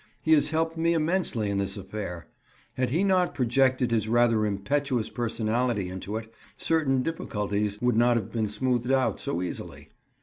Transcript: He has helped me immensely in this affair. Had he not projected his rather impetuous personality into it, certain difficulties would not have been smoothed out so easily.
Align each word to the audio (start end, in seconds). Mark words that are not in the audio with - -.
He 0.23 0.31
has 0.33 0.49
helped 0.49 0.77
me 0.77 0.95
immensely 0.95 1.51
in 1.51 1.59
this 1.59 1.77
affair. 1.77 2.25
Had 2.73 2.89
he 2.89 3.03
not 3.03 3.35
projected 3.35 3.91
his 3.91 4.09
rather 4.09 4.47
impetuous 4.47 5.11
personality 5.11 5.89
into 5.89 6.17
it, 6.17 6.33
certain 6.57 7.03
difficulties 7.03 7.79
would 7.83 7.95
not 7.95 8.17
have 8.17 8.31
been 8.31 8.47
smoothed 8.47 8.91
out 8.91 9.19
so 9.19 9.43
easily. 9.43 9.89